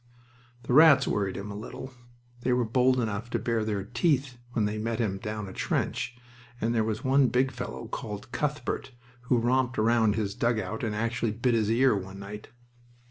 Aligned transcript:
The 0.63 0.73
rats 0.73 1.07
worried 1.07 1.37
him 1.37 1.51
a 1.51 1.55
little 1.55 1.93
they 2.39 2.51
were 2.53 2.65
bold 2.65 2.99
enough 2.99 3.29
to 3.29 3.37
bare 3.37 3.63
their 3.63 3.83
teeth 3.83 4.39
when 4.53 4.65
they 4.65 4.79
met 4.79 4.97
him 4.97 5.19
down 5.19 5.47
a 5.47 5.53
trench, 5.53 6.17
and 6.59 6.73
there 6.73 6.83
was 6.83 7.03
one 7.03 7.27
big 7.27 7.51
fellow 7.51 7.87
called 7.87 8.31
Cuthbert, 8.31 8.93
who 9.25 9.37
romped 9.37 9.77
round 9.77 10.15
his 10.15 10.33
dugout 10.33 10.83
and 10.83 10.95
actually 10.95 11.33
bit 11.33 11.53
his 11.53 11.69
ear 11.69 11.95
one 11.95 12.17
night. 12.17 12.49